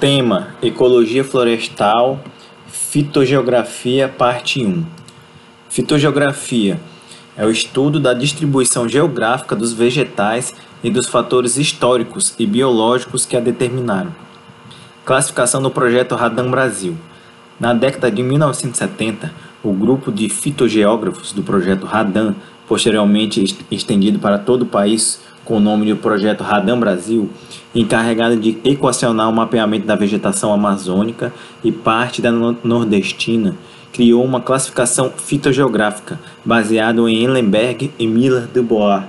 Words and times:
Tema: 0.00 0.48
Ecologia 0.60 1.24
Florestal, 1.24 2.20
Fitogeografia, 2.66 4.08
Parte 4.08 4.64
1. 4.64 4.84
Fitogeografia 5.70 6.80
é 7.36 7.46
o 7.46 7.50
estudo 7.50 8.00
da 8.00 8.12
distribuição 8.12 8.88
geográfica 8.88 9.54
dos 9.54 9.72
vegetais 9.72 10.54
e 10.82 10.90
dos 10.90 11.06
fatores 11.06 11.56
históricos 11.56 12.34
e 12.38 12.46
biológicos 12.46 13.24
que 13.24 13.36
a 13.36 13.40
determinaram. 13.40 14.14
Classificação 15.04 15.62
do 15.62 15.70
projeto 15.70 16.14
Radam 16.14 16.50
Brasil. 16.50 16.96
Na 17.58 17.72
década 17.72 18.10
de 18.10 18.22
1970, 18.22 19.32
o 19.62 19.72
grupo 19.72 20.10
de 20.10 20.28
fitogeógrafos 20.28 21.32
do 21.32 21.42
projeto 21.42 21.86
Radam, 21.86 22.34
posteriormente 22.66 23.56
estendido 23.70 24.18
para 24.18 24.38
todo 24.38 24.62
o 24.62 24.66
país 24.66 25.20
com 25.44 25.58
o 25.58 25.60
nome 25.60 25.86
de 25.86 25.94
Projeto 25.94 26.42
Radam 26.42 26.78
Brasil, 26.78 27.28
encarregado 27.74 28.36
de 28.36 28.58
equacionar 28.64 29.28
o 29.28 29.32
mapeamento 29.32 29.86
da 29.86 29.94
vegetação 29.94 30.52
amazônica 30.52 31.32
e 31.62 31.70
parte 31.70 32.22
da 32.22 32.32
nordestina, 32.32 33.54
criou 33.92 34.24
uma 34.24 34.40
classificação 34.40 35.12
fitogeográfica 35.16 36.18
baseada 36.44 37.00
em 37.02 37.22
Ellenberg 37.22 37.92
e 37.98 38.06
Miller 38.06 38.46
de 38.52 38.60
Bois, 38.60 39.02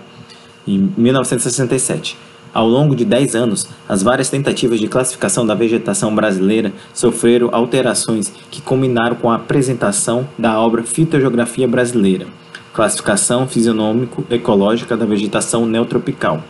em 0.67 0.91
1967. 0.97 2.17
Ao 2.53 2.65
longo 2.65 2.95
de 2.95 3.03
10 3.03 3.35
anos, 3.35 3.67
as 3.89 4.01
várias 4.01 4.29
tentativas 4.29 4.79
de 4.79 4.87
classificação 4.87 5.45
da 5.45 5.53
vegetação 5.53 6.15
brasileira 6.15 6.71
sofreram 6.93 7.49
alterações 7.51 8.31
que 8.49 8.61
culminaram 8.61 9.15
com 9.17 9.29
a 9.29 9.35
apresentação 9.35 10.25
da 10.39 10.57
obra 10.57 10.81
Fitogeografia 10.83 11.67
Brasileira, 11.67 12.27
classificação 12.75 13.47
fisionômico-ecológica 13.47 14.97
da 14.97 15.05
vegetação 15.05 15.65
neotropical, 15.65 16.43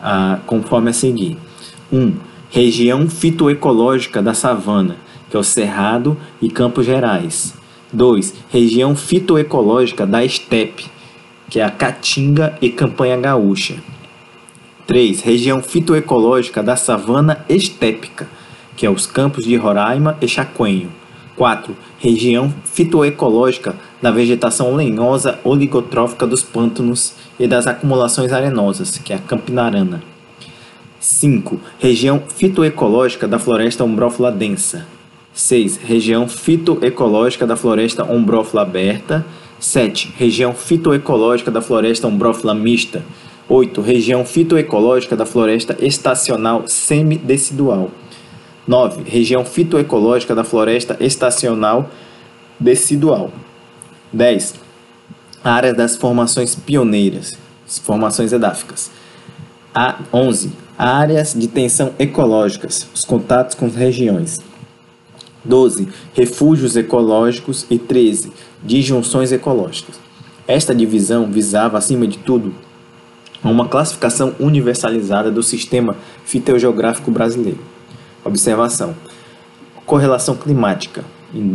ah, 0.00 0.38
conforme 0.46 0.88
a 0.88 0.92
seguir. 0.94 1.36
1. 1.92 2.00
Um, 2.00 2.14
região 2.48 3.06
fitoecológica 3.10 4.22
da 4.22 4.32
savana, 4.32 4.96
que 5.28 5.36
é 5.36 5.38
o 5.38 5.44
Cerrado 5.44 6.16
e 6.40 6.48
Campos 6.48 6.86
Gerais. 6.86 7.54
2. 7.92 8.34
Região 8.48 8.96
fitoecológica 8.96 10.06
da 10.06 10.24
estepe, 10.24 10.86
que 11.50 11.60
é 11.60 11.64
a 11.64 11.70
Caatinga 11.70 12.56
e 12.62 12.70
Campanha 12.70 13.18
Gaúcha. 13.18 13.76
3. 14.86 15.20
Região 15.20 15.62
fitoecológica 15.62 16.62
da 16.62 16.74
savana 16.74 17.44
estépica, 17.50 18.26
que 18.74 18.86
é 18.86 18.90
os 18.90 19.06
campos 19.06 19.44
de 19.44 19.56
Roraima 19.56 20.16
e 20.22 20.26
Chacoenho. 20.26 20.90
4. 21.38 21.74
Região 22.00 22.52
fitoecológica 22.64 23.76
da 24.02 24.10
vegetação 24.10 24.74
lenhosa 24.74 25.38
oligotrófica 25.44 26.26
dos 26.26 26.42
pântanos 26.42 27.14
e 27.38 27.46
das 27.46 27.68
acumulações 27.68 28.32
arenosas, 28.32 28.98
que 28.98 29.12
é 29.12 29.16
a 29.16 29.20
campinarana. 29.20 30.02
5. 30.98 31.60
Região 31.78 32.20
fitoecológica 32.28 33.28
da 33.28 33.38
floresta 33.38 33.84
ombrófila 33.84 34.32
densa. 34.32 34.84
6. 35.32 35.76
Região 35.76 36.26
fitoecológica 36.26 37.46
da 37.46 37.54
floresta 37.54 38.02
ombrófila 38.02 38.62
aberta. 38.62 39.24
7. 39.60 40.12
Região 40.16 40.52
fitoecológica 40.52 41.52
da 41.52 41.62
floresta 41.62 42.08
ombrófila 42.08 42.52
mista. 42.52 43.04
8. 43.48 43.80
Região 43.80 44.24
fitoecológica 44.24 45.14
da 45.16 45.24
floresta 45.24 45.76
estacional 45.80 46.64
semidecidual. 46.66 47.92
9. 48.68 49.02
Região 49.04 49.46
fitoecológica 49.46 50.34
da 50.34 50.44
floresta 50.44 50.94
estacional 51.00 51.90
decidual. 52.60 53.32
10. 54.12 54.56
Área 55.42 55.72
das 55.72 55.96
formações 55.96 56.54
pioneiras, 56.54 57.38
formações 57.82 58.30
edáficas. 58.30 58.90
A 59.74 59.98
11. 60.12 60.52
Áreas 60.76 61.32
de 61.34 61.48
tensão 61.48 61.94
ecológicas, 61.98 62.86
os 62.94 63.06
contatos 63.06 63.54
com 63.54 63.68
regiões. 63.70 64.38
12. 65.42 65.88
Refúgios 66.12 66.76
ecológicos 66.76 67.64
e 67.70 67.78
13. 67.78 68.30
Disjunções 68.62 69.32
ecológicas. 69.32 69.98
Esta 70.46 70.74
divisão 70.74 71.26
visava, 71.26 71.78
acima 71.78 72.06
de 72.06 72.18
tudo, 72.18 72.54
a 73.42 73.48
uma 73.48 73.66
classificação 73.66 74.34
universalizada 74.38 75.30
do 75.30 75.42
sistema 75.42 75.96
fitogeográfico 76.24 77.10
brasileiro. 77.10 77.77
Observação: 78.28 78.94
correlação 79.86 80.36
climática, 80.36 81.02
em 81.34 81.50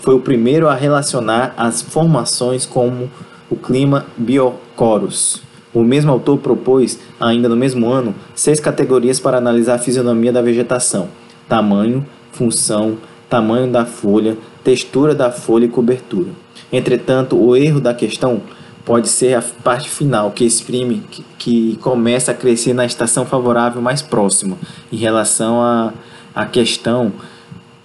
foi 0.00 0.14
o 0.14 0.20
primeiro 0.20 0.68
a 0.68 0.74
relacionar 0.74 1.54
as 1.56 1.80
formações 1.80 2.66
como 2.66 3.10
o 3.48 3.56
clima 3.56 4.04
biocoros. 4.16 5.40
O 5.72 5.82
mesmo 5.82 6.12
autor 6.12 6.38
propôs, 6.38 6.98
ainda 7.18 7.48
no 7.48 7.56
mesmo 7.56 7.90
ano, 7.90 8.14
seis 8.34 8.60
categorias 8.60 9.18
para 9.18 9.38
analisar 9.38 9.76
a 9.76 9.78
fisionomia 9.78 10.30
da 10.30 10.42
vegetação: 10.42 11.08
tamanho, 11.48 12.04
função, 12.32 12.98
tamanho 13.30 13.72
da 13.72 13.86
folha, 13.86 14.36
textura 14.62 15.14
da 15.14 15.30
folha 15.30 15.64
e 15.64 15.68
cobertura. 15.68 16.32
Entretanto, 16.70 17.34
o 17.42 17.56
erro 17.56 17.80
da 17.80 17.94
questão 17.94 18.42
pode 18.84 19.08
ser 19.08 19.34
a 19.34 19.42
parte 19.42 19.88
final, 19.88 20.30
que 20.30 20.44
exprime 20.44 21.02
que, 21.10 21.24
que 21.38 21.76
começa 21.76 22.32
a 22.32 22.34
crescer 22.34 22.72
na 22.72 22.84
estação 22.84 23.24
favorável 23.24 23.80
mais 23.80 24.02
próxima, 24.02 24.56
em 24.92 24.96
relação 24.96 25.60
à 25.60 25.92
a, 26.34 26.42
a 26.42 26.46
questão 26.46 27.12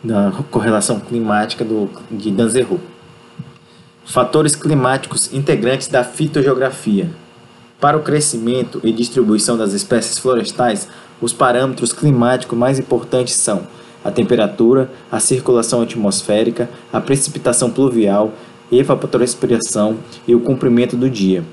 da 0.03 0.31
correlação 0.50 1.00
climática 1.00 1.63
do, 1.63 1.90
de 2.09 2.31
Danzerot. 2.31 2.81
Fatores 4.06 4.56
climáticos 4.56 5.34
integrantes 5.34 5.88
da 5.88 6.03
fitogeografia. 6.03 7.09
Para 7.79 7.97
o 7.97 8.02
crescimento 8.02 8.79
e 8.84 8.91
distribuição 8.91 9.58
das 9.58 9.74
espécies 9.74 10.18
florestais, 10.18 10.88
os 11.22 11.34
parâmetros 11.34 11.94
climáticos 11.94 12.58
mais 12.58 12.79
importantes 12.79 13.35
são 13.35 13.68
a 14.03 14.12
temperatura, 14.12 14.90
a 15.12 15.19
circulação 15.19 15.81
atmosférica, 15.81 16.69
a 16.94 17.02
precipitação 17.02 17.69
pluvial, 17.69 18.31
evapotranspiração 18.72 19.97
e 20.28 20.35
o 20.35 20.39
comprimento 20.39 20.95
do 20.95 21.09
dia. 21.09 21.44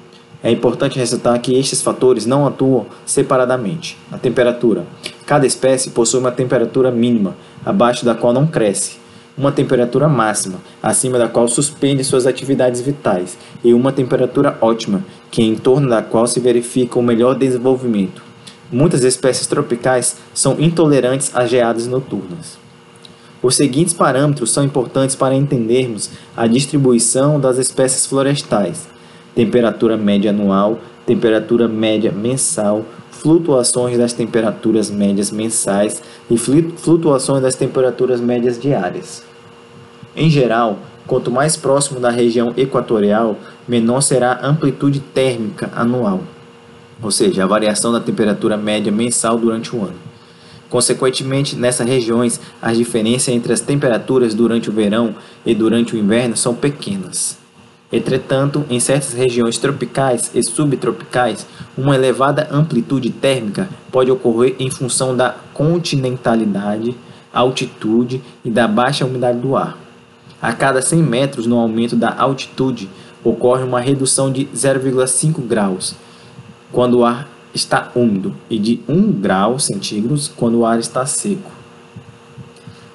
É 0.42 0.50
importante 0.50 0.98
ressaltar 0.98 1.40
que 1.40 1.58
estes 1.58 1.80
fatores 1.80 2.26
não 2.26 2.46
atuam 2.46 2.84
separadamente. 3.06 3.96
A 4.12 4.18
temperatura. 4.18 4.84
Cada 5.24 5.46
espécie 5.46 5.90
possui 5.90 6.20
uma 6.20 6.30
temperatura 6.30 6.90
mínima, 6.90 7.34
abaixo 7.64 8.04
da 8.04 8.14
qual 8.14 8.32
não 8.32 8.46
cresce, 8.46 8.98
uma 9.38 9.50
temperatura 9.50 10.06
máxima, 10.06 10.58
acima 10.82 11.18
da 11.18 11.28
qual 11.28 11.48
suspende 11.48 12.04
suas 12.04 12.26
atividades 12.26 12.82
vitais, 12.82 13.38
e 13.64 13.72
uma 13.72 13.90
temperatura 13.90 14.58
ótima, 14.60 15.02
que 15.30 15.40
é 15.40 15.46
em 15.46 15.56
torno 15.56 15.88
da 15.88 16.02
qual 16.02 16.26
se 16.26 16.40
verifica 16.40 16.98
o 16.98 17.02
melhor 17.02 17.34
desenvolvimento. 17.34 18.22
Muitas 18.70 19.02
espécies 19.02 19.46
tropicais 19.46 20.16
são 20.34 20.60
intolerantes 20.60 21.34
a 21.34 21.46
geadas 21.46 21.86
noturnas. 21.86 22.63
Os 23.44 23.56
seguintes 23.56 23.92
parâmetros 23.92 24.52
são 24.52 24.64
importantes 24.64 25.14
para 25.14 25.34
entendermos 25.34 26.08
a 26.34 26.46
distribuição 26.46 27.38
das 27.38 27.58
espécies 27.58 28.06
florestais: 28.06 28.88
temperatura 29.34 29.98
média 29.98 30.30
anual, 30.30 30.78
temperatura 31.04 31.68
média 31.68 32.10
mensal, 32.10 32.86
flutuações 33.10 33.98
das 33.98 34.14
temperaturas 34.14 34.90
médias 34.90 35.30
mensais 35.30 36.02
e 36.30 36.38
flutuações 36.38 37.42
das 37.42 37.54
temperaturas 37.54 38.18
médias 38.18 38.58
diárias. 38.58 39.22
Em 40.16 40.30
geral, 40.30 40.78
quanto 41.06 41.30
mais 41.30 41.54
próximo 41.54 42.00
da 42.00 42.08
região 42.08 42.54
equatorial, 42.56 43.36
menor 43.68 44.00
será 44.00 44.32
a 44.40 44.46
amplitude 44.48 45.00
térmica 45.00 45.70
anual, 45.76 46.20
ou 47.02 47.10
seja, 47.10 47.44
a 47.44 47.46
variação 47.46 47.92
da 47.92 48.00
temperatura 48.00 48.56
média 48.56 48.90
mensal 48.90 49.36
durante 49.36 49.76
o 49.76 49.82
ano. 49.82 50.13
Consequentemente, 50.74 51.54
nessas 51.54 51.86
regiões, 51.86 52.40
as 52.60 52.76
diferenças 52.76 53.28
entre 53.28 53.52
as 53.52 53.60
temperaturas 53.60 54.34
durante 54.34 54.68
o 54.68 54.72
verão 54.72 55.14
e 55.46 55.54
durante 55.54 55.94
o 55.94 55.96
inverno 55.96 56.36
são 56.36 56.52
pequenas. 56.52 57.38
Entretanto, 57.92 58.64
em 58.68 58.80
certas 58.80 59.12
regiões 59.12 59.56
tropicais 59.56 60.32
e 60.34 60.42
subtropicais, 60.42 61.46
uma 61.78 61.94
elevada 61.94 62.48
amplitude 62.50 63.08
térmica 63.10 63.68
pode 63.92 64.10
ocorrer 64.10 64.56
em 64.58 64.68
função 64.68 65.16
da 65.16 65.36
continentalidade, 65.54 66.96
altitude 67.32 68.20
e 68.44 68.50
da 68.50 68.66
baixa 68.66 69.06
umidade 69.06 69.38
do 69.38 69.54
ar. 69.54 69.78
A 70.42 70.52
cada 70.52 70.82
100 70.82 71.00
metros 71.04 71.46
no 71.46 71.56
aumento 71.56 71.94
da 71.94 72.12
altitude, 72.18 72.90
ocorre 73.22 73.62
uma 73.62 73.78
redução 73.78 74.28
de 74.28 74.46
0,5 74.46 75.40
graus 75.40 75.94
quando 76.72 76.98
o 76.98 77.04
ar 77.04 77.28
está 77.54 77.90
úmido 77.94 78.34
e 78.50 78.58
de 78.58 78.80
1 78.88 79.12
grau 79.12 79.58
centígrados 79.58 80.28
quando 80.28 80.58
o 80.58 80.66
ar 80.66 80.78
está 80.78 81.06
seco. 81.06 81.50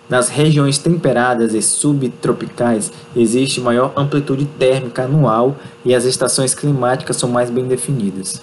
Nas 0.10 0.28
regiões 0.28 0.78
temperadas 0.78 1.54
e 1.54 1.62
subtropicais 1.62 2.92
existe 3.16 3.62
maior 3.62 3.94
amplitude 3.96 4.46
térmica 4.46 5.04
anual 5.04 5.56
e 5.86 5.94
as 5.94 6.04
estações 6.04 6.54
climáticas 6.56 7.16
são 7.16 7.30
mais 7.30 7.50
bem 7.50 7.68
definidas. 7.68 8.42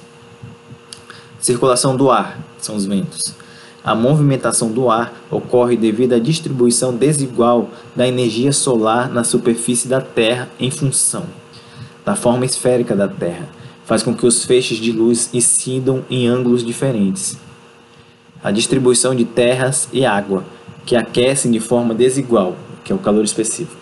Circulação 1.40 1.96
do 1.96 2.10
ar 2.10 2.38
são 2.58 2.76
os 2.76 2.86
ventos. 2.86 3.34
A 3.84 3.94
movimentação 3.94 4.70
do 4.70 4.90
ar 4.90 5.12
ocorre 5.30 5.76
devido 5.76 6.14
à 6.14 6.18
distribuição 6.18 6.94
desigual 6.94 7.68
da 7.94 8.06
energia 8.06 8.52
solar 8.52 9.08
na 9.08 9.22
superfície 9.22 9.86
da 9.86 10.00
Terra 10.00 10.48
em 10.58 10.70
função 10.70 11.24
da 12.04 12.14
forma 12.14 12.44
esférica 12.44 12.94
da 12.94 13.08
Terra 13.08 13.48
faz 13.86 14.02
com 14.02 14.12
que 14.12 14.26
os 14.26 14.44
feixes 14.44 14.78
de 14.78 14.92
luz 14.92 15.30
incidam 15.32 16.04
em 16.10 16.26
ângulos 16.26 16.64
diferentes. 16.64 17.38
A 18.42 18.50
distribuição 18.50 19.14
de 19.14 19.24
terras 19.24 19.88
e 19.92 20.04
água, 20.04 20.44
que 20.84 20.96
aquecem 20.96 21.50
de 21.50 21.60
forma 21.60 21.94
desigual, 21.94 22.56
que 22.84 22.92
é 22.92 22.94
o 22.94 22.98
calor 22.98 23.24
específico. 23.24 23.80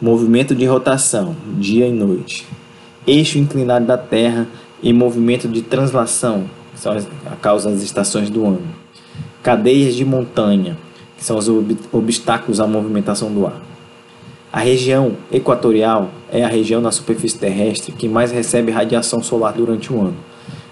Movimento 0.00 0.54
de 0.54 0.64
rotação, 0.64 1.36
dia 1.58 1.86
e 1.86 1.92
noite. 1.92 2.46
Eixo 3.06 3.38
inclinado 3.38 3.86
da 3.86 3.98
Terra 3.98 4.46
e 4.80 4.92
movimento 4.92 5.48
de 5.48 5.62
translação, 5.62 6.48
que 6.72 6.80
são 6.80 6.96
a 7.26 7.36
causa 7.36 7.70
das 7.70 7.82
estações 7.82 8.30
do 8.30 8.46
ano. 8.46 8.68
Cadeias 9.42 9.96
de 9.96 10.04
montanha, 10.04 10.78
que 11.16 11.24
são 11.24 11.36
os 11.36 11.48
ob 11.48 11.76
obstáculos 11.90 12.60
à 12.60 12.66
movimentação 12.66 13.32
do 13.32 13.46
ar. 13.46 13.67
A 14.50 14.60
região 14.60 15.14
equatorial 15.30 16.08
é 16.32 16.42
a 16.42 16.48
região 16.48 16.80
na 16.80 16.90
superfície 16.90 17.38
terrestre 17.38 17.92
que 17.92 18.08
mais 18.08 18.32
recebe 18.32 18.72
radiação 18.72 19.22
solar 19.22 19.52
durante 19.52 19.92
o 19.92 20.00
ano. 20.00 20.16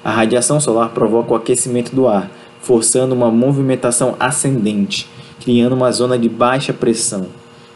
A 0.02 0.10
radiação 0.10 0.58
solar 0.58 0.90
provoca 0.92 1.34
o 1.34 1.36
aquecimento 1.36 1.94
do 1.94 2.08
ar, 2.08 2.30
forçando 2.58 3.14
uma 3.14 3.30
movimentação 3.30 4.16
ascendente, 4.18 5.06
criando 5.40 5.74
uma 5.74 5.92
zona 5.92 6.18
de 6.18 6.26
baixa 6.26 6.72
pressão, 6.72 7.26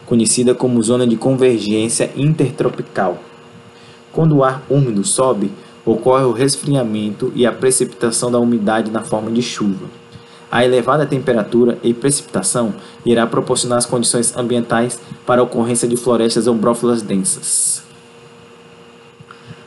conhecida 0.06 0.54
como 0.54 0.82
zona 0.82 1.06
de 1.06 1.16
convergência 1.16 2.10
intertropical. 2.16 3.18
Quando 4.10 4.36
o 4.36 4.42
ar 4.44 4.62
úmido 4.70 5.04
sobe, 5.04 5.52
ocorre 5.84 6.24
o 6.24 6.32
resfriamento 6.32 7.30
e 7.34 7.44
a 7.44 7.52
precipitação 7.52 8.30
da 8.30 8.38
umidade 8.38 8.90
na 8.90 9.02
forma 9.02 9.30
de 9.30 9.42
chuva. 9.42 9.99
A 10.50 10.64
elevada 10.64 11.06
temperatura 11.06 11.78
e 11.82 11.94
precipitação 11.94 12.74
irá 13.06 13.26
proporcionar 13.26 13.78
as 13.78 13.86
condições 13.86 14.36
ambientais 14.36 14.98
para 15.24 15.40
a 15.40 15.44
ocorrência 15.44 15.86
de 15.86 15.96
florestas 15.96 16.48
ombrófilas 16.48 17.02
densas. 17.02 17.84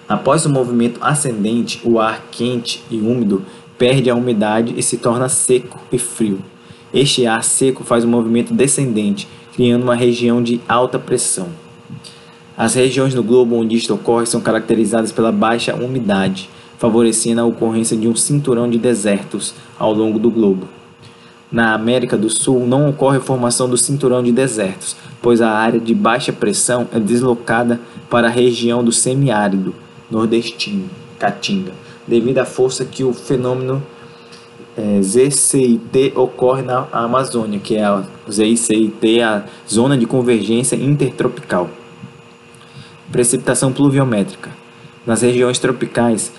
Após 0.10 0.46
o 0.46 0.50
movimento 0.50 1.00
ascendente, 1.02 1.80
o 1.86 2.00
ar 2.00 2.26
quente 2.30 2.84
e 2.92 3.00
úmido 3.00 3.44
perde 3.78 4.10
a 4.10 4.16
umidade 4.16 4.74
e 4.78 4.84
se 4.84 4.98
torna 4.98 5.30
seco 5.30 5.80
e 5.92 5.98
frio. 5.98 6.40
Este 6.94 7.26
ar 7.26 7.44
seco 7.44 7.84
faz 7.84 8.04
o 8.04 8.08
movimento 8.08 8.54
descendente, 8.54 9.28
criando 9.54 9.84
uma 9.84 9.96
região 9.96 10.44
de 10.44 10.60
alta 10.68 11.00
pressão. 11.00 11.48
As 12.56 12.76
regiões 12.76 13.16
no 13.16 13.24
globo 13.24 13.56
onde 13.56 13.76
isto 13.76 13.94
ocorre 13.94 14.26
são 14.26 14.42
caracterizadas 14.42 15.12
pela 15.12 15.32
baixa 15.32 15.74
umidade, 15.74 16.50
favorecendo 16.78 17.42
a 17.42 17.46
ocorrência 17.46 17.96
de 17.96 18.08
um 18.08 18.16
cinturão 18.16 18.70
de 18.70 18.78
desertos 18.78 19.54
ao 19.78 19.94
longo 19.94 20.20
do 20.20 20.30
globo. 20.30 20.68
Na 21.52 21.74
América 21.74 22.18
do 22.18 22.30
Sul 22.30 22.66
não 22.66 22.90
ocorre 22.90 23.18
a 23.18 23.22
formação 23.22 23.70
do 23.70 23.78
cinturão 23.78 24.24
de 24.24 24.32
desertos, 24.32 24.96
pois 25.22 25.40
a 25.40 25.52
área 25.52 25.80
de 25.80 25.94
baixa 25.94 26.34
pressão 26.34 26.88
é 26.92 27.00
deslocada 27.00 27.80
para 28.10 28.28
a 28.28 28.32
região 28.32 28.84
do 28.84 28.92
semiárido 28.92 29.76
nordestino, 30.10 30.90
Caatinga, 31.20 31.74
devido 32.08 32.40
à 32.40 32.46
força 32.46 32.84
que 32.86 33.04
o 33.04 33.14
fenômeno 33.14 33.84
é, 34.76 35.02
ZCIT 35.02 36.14
ocorre 36.16 36.64
na 36.64 36.88
Amazônia, 36.92 37.60
que 37.60 37.76
é 37.76 37.84
a 37.84 38.04
ZCIT, 38.30 39.22
a 39.22 39.44
Zona 39.70 39.98
de 39.98 40.06
Convergência 40.06 40.76
Intertropical. 40.76 41.70
Precipitação 43.12 43.72
pluviométrica. 43.72 44.50
Nas 45.06 45.22
regiões 45.22 45.60
tropicais, 45.60 46.32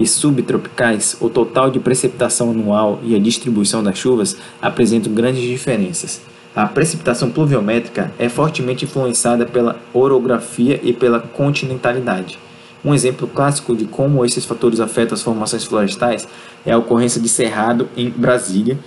e 0.00 0.06
subtropicais, 0.06 1.14
o 1.20 1.28
total 1.28 1.70
de 1.70 1.78
precipitação 1.78 2.50
anual 2.50 2.98
e 3.04 3.14
a 3.14 3.18
distribuição 3.18 3.82
das 3.82 3.98
chuvas 3.98 4.34
apresentam 4.60 5.12
grandes 5.12 5.42
diferenças. 5.42 6.22
A 6.56 6.66
precipitação 6.66 7.30
pluviométrica 7.30 8.10
é 8.18 8.26
fortemente 8.26 8.86
influenciada 8.86 9.44
pela 9.44 9.78
orografia 9.92 10.80
e 10.82 10.94
pela 10.94 11.20
continentalidade. 11.20 12.38
Um 12.82 12.94
exemplo 12.94 13.28
clássico 13.28 13.76
de 13.76 13.84
como 13.84 14.24
esses 14.24 14.46
fatores 14.46 14.80
afetam 14.80 15.14
as 15.14 15.22
formações 15.22 15.64
florestais 15.64 16.26
é 16.64 16.72
a 16.72 16.78
ocorrência 16.78 17.20
de 17.20 17.28
cerrado 17.28 17.86
em 17.94 18.08
Brasília 18.08 18.78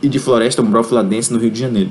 e 0.00 0.08
de 0.08 0.20
floresta 0.20 0.62
umbrófila 0.62 1.02
densa 1.02 1.34
no 1.34 1.40
Rio 1.40 1.50
de 1.50 1.58
Janeiro. 1.58 1.90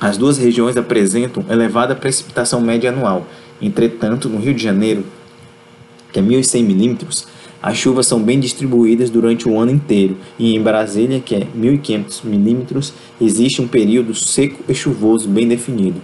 As 0.00 0.16
duas 0.16 0.36
regiões 0.36 0.76
apresentam 0.76 1.44
elevada 1.48 1.94
precipitação 1.94 2.60
média 2.60 2.90
anual. 2.90 3.24
Entretanto, 3.62 4.28
no 4.28 4.38
Rio 4.38 4.54
de 4.54 4.62
Janeiro, 4.62 5.04
que 6.12 6.18
é 6.18 6.22
1.100 6.22 6.62
milímetros, 6.62 7.26
as 7.60 7.76
chuvas 7.76 8.06
são 8.06 8.22
bem 8.22 8.38
distribuídas 8.38 9.10
durante 9.10 9.48
o 9.48 9.58
ano 9.58 9.72
inteiro, 9.72 10.16
e 10.38 10.54
em 10.54 10.62
Brasília, 10.62 11.20
que 11.20 11.34
é 11.34 11.40
1.500 11.56 12.24
milímetros, 12.24 12.92
existe 13.20 13.60
um 13.60 13.66
período 13.66 14.14
seco 14.14 14.62
e 14.68 14.74
chuvoso 14.74 15.28
bem 15.28 15.48
definido. 15.48 16.00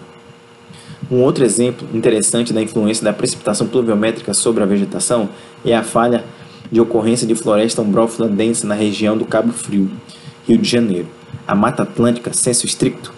Um 1.11 1.23
outro 1.23 1.45
exemplo 1.45 1.87
interessante 1.95 2.53
da 2.53 2.63
influência 2.63 3.05
da 3.05 3.13
precipitação 3.13 3.67
pluviométrica 3.67 4.35
sobre 4.35 4.63
a 4.63 4.67
vegetação 4.67 5.29
é 5.65 5.77
a 5.77 5.83
falha 5.83 6.25
de 6.73 6.81
ocorrência 6.81 7.27
de 7.27 7.35
floresta 7.35 7.83
umbrófila 7.83 8.27
densa 8.27 8.67
na 8.67 8.75
região 8.75 9.17
do 9.17 9.25
Cabo 9.25 9.53
Frio, 9.53 9.91
Rio 10.49 10.59
de 10.59 10.69
Janeiro. 10.69 11.07
A 11.47 11.55
Mata 11.55 11.83
Atlântica, 11.83 12.33
senso 12.33 12.67
estricto, 12.67 13.13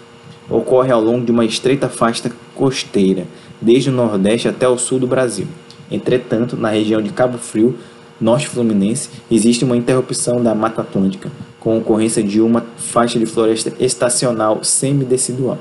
ocorre 0.49 0.91
ao 0.91 1.01
longo 1.01 1.25
de 1.25 1.31
uma 1.31 1.45
estreita 1.45 1.89
faixa 1.89 2.31
costeira, 2.53 3.25
desde 3.61 3.89
o 3.89 3.93
nordeste 3.93 4.47
até 4.47 4.67
o 4.67 4.77
sul 4.77 4.99
do 4.99 5.07
Brasil. 5.07 5.47
Entretanto, 5.91 6.57
na 6.57 6.69
região 6.69 7.01
de 7.01 7.09
Cabo 7.11 7.37
Frio, 7.37 7.75
norte 8.19 8.47
fluminense, 8.47 9.09
existe 9.29 9.63
uma 9.63 9.77
interrupção 9.77 10.41
da 10.41 10.55
Mata 10.55 10.81
Atlântica, 10.81 11.31
com 11.59 11.77
ocorrência 11.77 12.23
de 12.23 12.41
uma 12.41 12.65
faixa 12.77 13.19
de 13.19 13.25
floresta 13.25 13.73
estacional 13.79 14.63
semidecidual. 14.63 15.57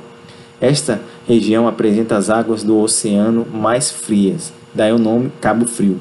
Esta 0.60 1.00
região 1.28 1.68
apresenta 1.68 2.16
as 2.16 2.30
águas 2.30 2.62
do 2.62 2.78
oceano 2.78 3.46
mais 3.52 3.90
frias, 3.90 4.52
daí 4.74 4.92
o 4.92 4.98
nome 4.98 5.30
Cabo 5.40 5.66
Frio, 5.66 5.98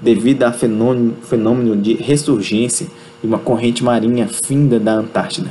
devido 0.00 0.44
a 0.44 0.52
fenômeno, 0.52 1.76
de 1.76 1.94
ressurgência 1.94 2.86
de 3.20 3.26
uma 3.26 3.38
corrente 3.38 3.82
marinha 3.82 4.28
finda 4.28 4.78
da 4.78 4.92
Antártida. 4.94 5.50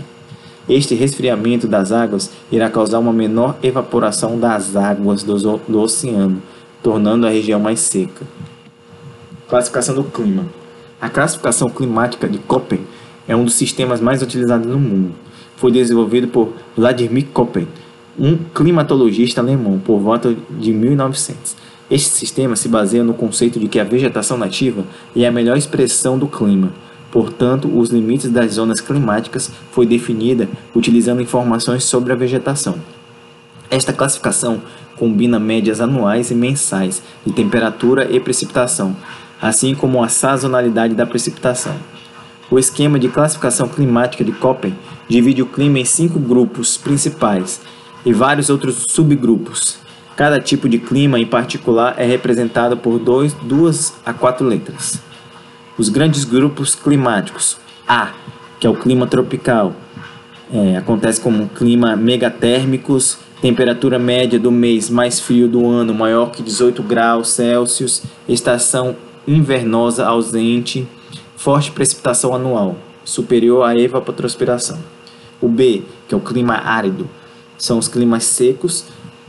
Este 0.69 0.95
resfriamento 0.95 1.67
das 1.67 1.91
águas 1.91 2.31
irá 2.49 2.69
causar 2.69 2.99
uma 2.99 3.11
menor 3.11 3.57
evaporação 3.61 4.39
das 4.39 4.75
águas 4.77 5.21
do 5.23 5.81
oceano, 5.81 6.41
tornando 6.83 7.25
a 7.25 7.29
região 7.29 7.59
mais 7.59 7.79
seca. 7.79 8.27
Classificação 9.47 9.95
do 9.95 10.03
clima. 10.03 10.45
A 11.01 11.09
classificação 11.09 11.69
climática 11.69 12.27
de 12.27 12.37
Köppen 12.37 12.81
é 13.25 13.35
um 13.35 13.45
dos 13.45 13.53
sistemas 13.55 14.01
mais 14.01 14.21
utilizados 14.21 14.67
no 14.67 14.77
mundo. 14.77 15.15
Foi 15.55 15.71
desenvolvido 15.71 16.27
por 16.27 16.53
Vladimir 16.75 17.27
Köppen, 17.33 17.67
um 18.19 18.37
climatologista 18.53 19.39
alemão, 19.39 19.79
por 19.79 19.99
volta 19.99 20.35
de 20.49 20.73
1900. 20.73 21.55
Este 21.89 22.09
sistema 22.09 22.55
se 22.55 22.67
baseia 22.67 23.03
no 23.03 23.13
conceito 23.13 23.59
de 23.59 23.67
que 23.67 23.79
a 23.79 23.83
vegetação 23.83 24.37
nativa 24.37 24.83
é 25.15 25.25
a 25.25 25.31
melhor 25.31 25.57
expressão 25.57 26.17
do 26.17 26.27
clima. 26.27 26.71
Portanto, 27.11 27.69
os 27.77 27.91
limites 27.91 28.29
das 28.29 28.53
zonas 28.53 28.81
climáticas 28.81 29.51
foi 29.71 29.85
definida 29.85 30.49
utilizando 30.75 31.21
informações 31.21 31.83
sobre 31.83 32.11
a 32.11 32.15
vegetação. 32.15 32.75
Esta 33.69 33.93
classificação 33.93 34.61
combina 35.03 35.37
médias 35.37 35.81
anuais 35.81 36.31
e 36.31 36.33
mensais 36.33 37.03
de 37.25 37.33
temperatura 37.33 38.09
e 38.09 38.21
precipitação, 38.21 38.95
assim 39.41 39.75
como 39.75 40.01
a 40.01 40.07
sazonalidade 40.07 40.95
da 40.95 41.05
precipitação. 41.05 41.75
O 42.49 42.57
esquema 42.57 42.97
de 42.97 43.09
classificação 43.09 43.67
climática 43.67 44.23
de 44.23 44.31
Köppen 44.31 44.73
divide 45.09 45.41
o 45.41 45.45
clima 45.45 45.77
em 45.77 45.83
cinco 45.83 46.17
grupos 46.19 46.77
principais 46.77 47.59
e 48.05 48.13
vários 48.13 48.49
outros 48.49 48.85
subgrupos. 48.87 49.77
Cada 50.15 50.39
tipo 50.39 50.69
de 50.69 50.79
clima 50.79 51.19
em 51.19 51.25
particular 51.25 51.95
é 51.97 52.05
representado 52.05 52.77
por 52.77 52.97
dois, 52.97 53.33
duas 53.33 53.95
a 54.05 54.13
quatro 54.13 54.47
letras. 54.47 55.01
Os 55.77 55.89
grandes 55.89 56.23
grupos 56.23 56.75
climáticos 56.75 57.57
A, 57.85 58.13
que 58.57 58.65
é 58.65 58.69
o 58.69 58.75
clima 58.75 59.05
tropical, 59.05 59.73
é, 60.53 60.77
acontece 60.77 61.19
como 61.19 61.49
clima 61.49 61.93
megatérmicos, 61.97 63.17
temperatura 63.43 63.99
média 63.99 64.39
do 64.39 64.49
mês 64.49 64.89
mais 64.89 65.19
frio 65.19 65.49
do 65.49 65.67
ano 65.67 65.93
maior 65.93 66.31
que 66.31 66.41
18 66.41 66.81
graus 66.81 67.27
Celsius, 67.27 68.01
estação 68.25 68.95
invernosa 69.27 70.05
ausente, 70.05 70.87
forte 71.35 71.69
precipitação 71.69 72.33
anual, 72.33 72.77
superior 73.03 73.63
à 73.63 73.77
evapotranspiração. 73.77 74.79
O 75.41 75.49
B, 75.49 75.81
que 76.07 76.15
é 76.15 76.17
o 76.17 76.21
clima 76.21 76.53
árido, 76.53 77.05
são 77.57 77.77
os 77.77 77.89
climas 77.89 78.23
secos, 78.23 78.85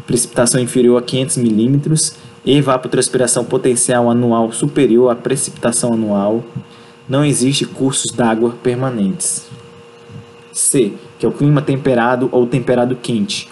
precipitação 0.07 0.61
inferior 0.61 0.97
a 0.97 1.03
500 1.03 1.39
milímetros, 1.39 2.15
evapotranspiração 2.47 3.45
potencial 3.45 4.09
anual 4.09 4.53
superior 4.53 5.11
à 5.11 5.17
precipitação 5.17 5.93
anual. 5.93 6.45
Não 7.09 7.25
existe 7.25 7.65
cursos 7.65 8.13
d'água 8.13 8.55
permanentes. 8.63 9.49
C, 10.53 10.93
que 11.19 11.27
é 11.27 11.29
o 11.29 11.33
clima 11.33 11.61
temperado 11.61 12.29
ou 12.31 12.47
temperado 12.47 12.95
quente, 12.95 13.51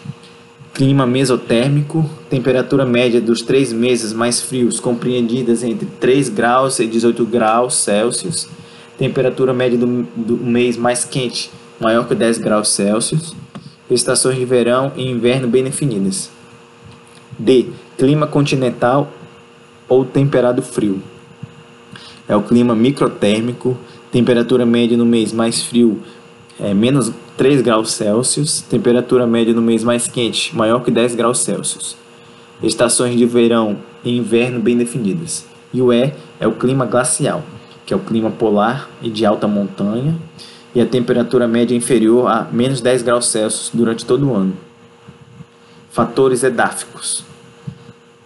Clima 0.75 1.07
mesotérmico, 1.07 2.09
temperatura 2.31 2.87
média 2.87 3.21
dos 3.21 3.43
três 3.43 3.73
meses 3.73 4.13
mais 4.13 4.41
frios 4.41 4.81
compreendidas 4.81 5.63
entre 5.63 5.87
3 6.01 6.29
graus 6.31 6.79
e 6.79 6.87
18 6.87 7.25
graus 7.27 7.75
Celsius. 7.75 8.49
Temperatura 8.97 9.53
média 9.53 9.79
do, 9.79 10.03
do 10.17 10.37
mês 10.37 10.77
mais 10.77 11.05
quente, 11.05 11.51
maior 11.79 12.09
que 12.09 12.15
10 12.15 12.39
graus 12.39 12.69
Celsius. 12.69 13.35
Estações 13.91 14.39
de 14.39 14.45
verão 14.45 14.93
e 14.97 15.09
inverno 15.09 15.47
bem 15.47 15.63
definidas. 15.63 16.31
D. 17.39 17.67
Clima 17.99 18.27
continental 18.27 19.13
ou 19.89 20.05
temperado 20.05 20.63
frio. 20.63 21.03
É 22.27 22.35
o 22.35 22.43
clima 22.43 22.75
microtérmico, 22.75 23.77
Temperatura 24.13 24.67
média 24.67 24.95
no 24.95 25.07
mês 25.07 25.33
mais 25.33 25.63
frio 25.63 25.99
é 26.61 26.75
menos 26.75 27.11
3 27.37 27.63
graus 27.63 27.93
Celsius. 27.93 28.61
Temperatura 28.63 29.27
média 29.27 29.55
no 29.55 29.63
mês 29.63 29.83
mais 29.83 30.07
quente, 30.07 30.55
maior 30.57 30.81
que 30.81 30.91
10 30.91 31.15
graus 31.15 31.39
Celsius. 31.39 31.97
Estações 32.63 33.17
de 33.17 33.27
verão 33.27 33.79
e 34.05 34.17
inverno 34.17 34.61
bem 34.61 34.77
definidas. 34.77 35.47
E 35.73 35.81
o 35.81 35.93
E 35.93 36.13
é 36.39 36.47
o 36.47 36.53
clima 36.53 36.85
glacial, 36.85 37.43
que 37.87 37.93
é 37.93 37.97
o 37.97 38.01
clima 38.01 38.31
polar 38.31 38.89
e 39.01 39.09
de 39.09 39.25
alta 39.25 39.49
montanha, 39.49 40.17
e 40.75 40.81
a 40.81 40.87
temperatura 40.87 41.49
média 41.49 41.75
é 41.75 41.77
inferior 41.77 42.29
a 42.29 42.49
menos 42.51 42.81
10 42.81 43.03
graus 43.03 43.27
Celsius 43.27 43.71
durante 43.73 44.07
todo 44.07 44.29
o 44.29 44.35
ano. 44.35 44.55
Fatores 45.91 46.43
edáficos. 46.43 47.25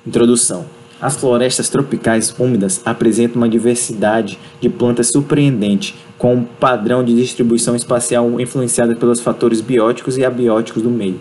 Introdução. 0.06 0.75
As 1.00 1.14
florestas 1.14 1.68
tropicais 1.68 2.34
úmidas 2.38 2.80
apresentam 2.82 3.36
uma 3.36 3.48
diversidade 3.48 4.38
de 4.58 4.70
plantas 4.70 5.08
surpreendente, 5.08 5.94
com 6.16 6.34
um 6.34 6.42
padrão 6.42 7.04
de 7.04 7.14
distribuição 7.14 7.76
espacial 7.76 8.40
influenciada 8.40 8.96
pelos 8.96 9.20
fatores 9.20 9.60
bióticos 9.60 10.16
e 10.16 10.24
abióticos 10.24 10.82
do 10.82 10.88
meio. 10.88 11.20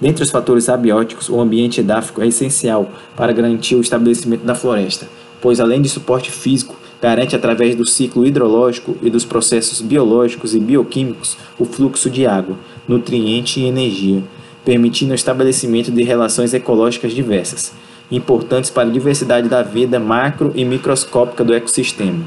Dentre 0.00 0.24
os 0.24 0.30
fatores 0.30 0.70
abióticos, 0.70 1.28
o 1.28 1.38
ambiente 1.38 1.80
edáfico 1.80 2.22
é 2.22 2.28
essencial 2.28 2.90
para 3.14 3.34
garantir 3.34 3.74
o 3.74 3.82
estabelecimento 3.82 4.46
da 4.46 4.54
floresta, 4.54 5.06
pois 5.42 5.60
além 5.60 5.82
de 5.82 5.90
suporte 5.90 6.30
físico, 6.30 6.74
garante 7.02 7.36
através 7.36 7.74
do 7.74 7.86
ciclo 7.86 8.26
hidrológico 8.26 8.96
e 9.02 9.10
dos 9.10 9.26
processos 9.26 9.82
biológicos 9.82 10.54
e 10.54 10.60
bioquímicos 10.60 11.36
o 11.58 11.66
fluxo 11.66 12.08
de 12.08 12.26
água, 12.26 12.56
nutriente 12.88 13.60
e 13.60 13.66
energia, 13.66 14.22
permitindo 14.64 15.12
o 15.12 15.14
estabelecimento 15.14 15.90
de 15.90 16.02
relações 16.02 16.54
ecológicas 16.54 17.12
diversas, 17.12 17.72
importantes 18.10 18.70
para 18.70 18.88
a 18.88 18.92
diversidade 18.92 19.48
da 19.48 19.62
vida 19.62 19.98
macro 19.98 20.52
e 20.54 20.64
microscópica 20.64 21.44
do 21.44 21.54
ecossistema. 21.54 22.24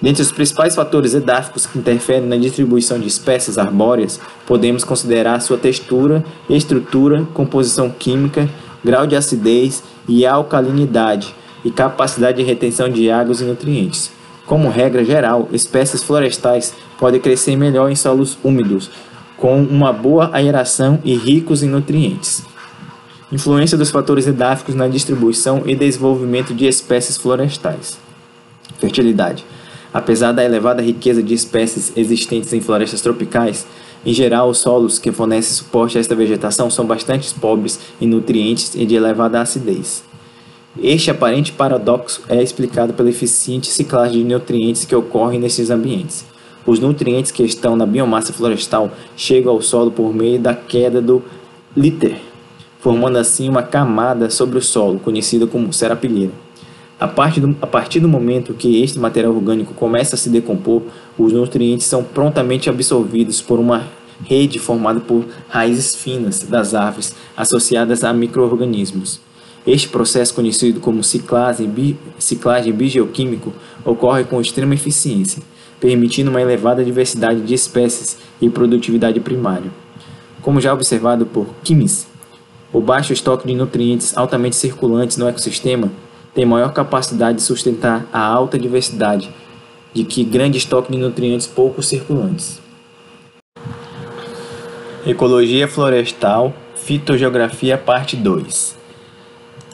Dentre 0.00 0.22
os 0.22 0.30
principais 0.30 0.76
fatores 0.76 1.12
edáficos 1.12 1.66
que 1.66 1.78
interferem 1.78 2.28
na 2.28 2.36
distribuição 2.36 3.00
de 3.00 3.08
espécies 3.08 3.58
arbóreas, 3.58 4.20
podemos 4.46 4.84
considerar 4.84 5.40
sua 5.40 5.58
textura, 5.58 6.24
estrutura, 6.48 7.26
composição 7.34 7.90
química, 7.90 8.48
grau 8.84 9.06
de 9.06 9.16
acidez 9.16 9.82
e 10.06 10.24
alcalinidade 10.24 11.34
e 11.64 11.70
capacidade 11.70 12.38
de 12.38 12.44
retenção 12.44 12.88
de 12.88 13.10
águas 13.10 13.40
e 13.40 13.44
nutrientes. 13.44 14.12
Como 14.46 14.70
regra 14.70 15.04
geral, 15.04 15.48
espécies 15.52 16.02
florestais 16.02 16.72
podem 16.96 17.20
crescer 17.20 17.56
melhor 17.56 17.90
em 17.90 17.96
solos 17.96 18.38
úmidos, 18.42 18.90
com 19.36 19.60
uma 19.62 19.92
boa 19.92 20.30
aeração 20.32 21.00
e 21.04 21.14
ricos 21.14 21.62
em 21.62 21.68
nutrientes. 21.68 22.44
Influência 23.30 23.76
dos 23.76 23.90
fatores 23.90 24.26
edáficos 24.26 24.74
na 24.74 24.88
distribuição 24.88 25.62
e 25.66 25.76
desenvolvimento 25.76 26.54
de 26.54 26.66
espécies 26.66 27.18
florestais. 27.18 27.98
Fertilidade. 28.78 29.44
Apesar 29.92 30.32
da 30.32 30.42
elevada 30.42 30.80
riqueza 30.80 31.22
de 31.22 31.34
espécies 31.34 31.92
existentes 31.94 32.54
em 32.54 32.62
florestas 32.62 33.02
tropicais, 33.02 33.66
em 34.06 34.14
geral, 34.14 34.48
os 34.48 34.56
solos 34.56 34.98
que 34.98 35.12
fornecem 35.12 35.52
suporte 35.52 35.98
a 35.98 36.00
esta 36.00 36.14
vegetação 36.14 36.70
são 36.70 36.86
bastante 36.86 37.34
pobres 37.34 37.78
em 38.00 38.06
nutrientes 38.06 38.74
e 38.74 38.86
de 38.86 38.94
elevada 38.94 39.42
acidez. 39.42 40.02
Este 40.82 41.10
aparente 41.10 41.52
paradoxo 41.52 42.22
é 42.30 42.42
explicado 42.42 42.94
pela 42.94 43.10
eficiente 43.10 43.66
ciclagem 43.66 44.22
de 44.22 44.32
nutrientes 44.32 44.86
que 44.86 44.94
ocorre 44.94 45.38
nesses 45.38 45.68
ambientes. 45.68 46.24
Os 46.64 46.80
nutrientes 46.80 47.30
que 47.30 47.42
estão 47.42 47.76
na 47.76 47.84
biomassa 47.84 48.32
florestal 48.32 48.90
chegam 49.14 49.52
ao 49.52 49.60
solo 49.60 49.90
por 49.90 50.14
meio 50.14 50.38
da 50.38 50.54
queda 50.54 51.02
do 51.02 51.22
líter, 51.76 52.27
formando 52.88 53.18
assim 53.18 53.50
uma 53.50 53.62
camada 53.62 54.30
sobre 54.30 54.56
o 54.56 54.62
solo, 54.62 54.98
conhecida 54.98 55.46
como 55.46 55.74
serapilheira. 55.74 56.32
A 56.98 57.06
partir, 57.06 57.38
do, 57.38 57.54
a 57.60 57.66
partir 57.66 58.00
do 58.00 58.08
momento 58.08 58.54
que 58.54 58.82
este 58.82 58.98
material 58.98 59.34
orgânico 59.34 59.74
começa 59.74 60.14
a 60.14 60.18
se 60.18 60.30
decompor, 60.30 60.80
os 61.18 61.30
nutrientes 61.30 61.86
são 61.86 62.02
prontamente 62.02 62.70
absorvidos 62.70 63.42
por 63.42 63.58
uma 63.58 63.84
rede 64.24 64.58
formada 64.58 65.00
por 65.00 65.26
raízes 65.50 65.96
finas 65.96 66.44
das 66.44 66.72
árvores 66.72 67.14
associadas 67.36 68.04
a 68.04 68.12
microorganismos. 68.14 69.20
Este 69.66 69.86
processo, 69.90 70.32
conhecido 70.32 70.80
como 70.80 71.04
ciclagem, 71.04 71.68
bi, 71.68 71.94
ciclagem 72.18 72.72
bioquímico, 72.72 73.52
ocorre 73.84 74.24
com 74.24 74.40
extrema 74.40 74.72
eficiência, 74.72 75.42
permitindo 75.78 76.30
uma 76.30 76.40
elevada 76.40 76.82
diversidade 76.82 77.42
de 77.42 77.52
espécies 77.52 78.16
e 78.40 78.48
produtividade 78.48 79.20
primária. 79.20 79.70
Como 80.40 80.58
já 80.58 80.72
observado 80.72 81.26
por 81.26 81.48
Kimis, 81.62 82.06
o 82.72 82.80
baixo 82.80 83.12
estoque 83.12 83.46
de 83.46 83.54
nutrientes 83.54 84.16
altamente 84.16 84.56
circulantes 84.56 85.16
no 85.16 85.28
ecossistema 85.28 85.90
tem 86.34 86.44
maior 86.44 86.72
capacidade 86.72 87.38
de 87.38 87.42
sustentar 87.42 88.06
a 88.12 88.20
alta 88.20 88.58
diversidade 88.58 89.30
de 89.94 90.04
que 90.04 90.22
grande 90.22 90.58
estoque 90.58 90.92
de 90.92 90.98
nutrientes 90.98 91.46
pouco 91.46 91.82
circulantes. 91.82 92.60
Ecologia 95.06 95.66
florestal, 95.66 96.54
fitogeografia 96.74 97.78
parte 97.78 98.14
2. 98.14 98.76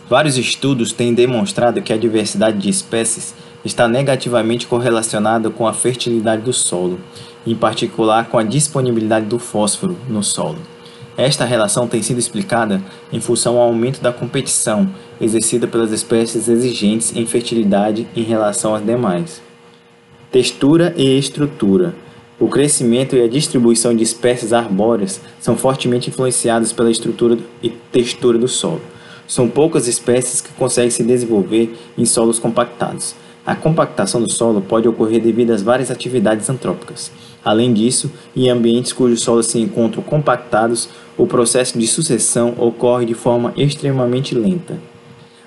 Vários 0.08 0.38
estudos 0.38 0.92
têm 0.92 1.12
demonstrado 1.12 1.82
que 1.82 1.92
a 1.92 1.96
diversidade 1.96 2.58
de 2.58 2.68
espécies 2.68 3.34
está 3.64 3.88
negativamente 3.88 4.66
correlacionada 4.66 5.50
com 5.50 5.66
a 5.66 5.72
fertilidade 5.72 6.42
do 6.42 6.52
solo, 6.52 7.00
em 7.46 7.54
particular 7.56 8.28
com 8.28 8.38
a 8.38 8.44
disponibilidade 8.44 9.26
do 9.26 9.38
fósforo 9.38 9.96
no 10.08 10.22
solo. 10.22 10.73
Esta 11.16 11.44
relação 11.44 11.86
tem 11.86 12.02
sido 12.02 12.18
explicada 12.18 12.82
em 13.12 13.20
função 13.20 13.56
ao 13.56 13.68
aumento 13.68 14.00
da 14.00 14.12
competição 14.12 14.88
exercida 15.20 15.66
pelas 15.66 15.92
espécies 15.92 16.48
exigentes 16.48 17.14
em 17.14 17.24
fertilidade 17.24 18.06
em 18.16 18.22
relação 18.22 18.74
às 18.74 18.84
demais. 18.84 19.40
Textura 20.32 20.92
e 20.96 21.16
estrutura. 21.16 21.94
O 22.40 22.48
crescimento 22.48 23.14
e 23.14 23.22
a 23.22 23.28
distribuição 23.28 23.94
de 23.94 24.02
espécies 24.02 24.52
arbóreas 24.52 25.20
são 25.38 25.56
fortemente 25.56 26.10
influenciados 26.10 26.72
pela 26.72 26.90
estrutura 26.90 27.38
e 27.62 27.70
textura 27.70 28.36
do 28.36 28.48
solo. 28.48 28.80
São 29.26 29.48
poucas 29.48 29.86
espécies 29.86 30.40
que 30.40 30.52
conseguem 30.54 30.90
se 30.90 31.04
desenvolver 31.04 31.72
em 31.96 32.04
solos 32.04 32.40
compactados. 32.40 33.14
A 33.46 33.54
compactação 33.54 34.22
do 34.22 34.32
solo 34.32 34.62
pode 34.62 34.88
ocorrer 34.88 35.20
devido 35.20 35.50
às 35.50 35.60
várias 35.60 35.90
atividades 35.90 36.48
antrópicas. 36.48 37.12
Além 37.44 37.74
disso, 37.74 38.10
em 38.34 38.48
ambientes 38.48 38.92
cujos 38.92 39.20
solos 39.20 39.46
se 39.46 39.60
encontram 39.60 40.02
compactados, 40.02 40.88
o 41.18 41.26
processo 41.26 41.78
de 41.78 41.86
sucessão 41.86 42.54
ocorre 42.56 43.04
de 43.04 43.12
forma 43.12 43.52
extremamente 43.54 44.34
lenta. 44.34 44.78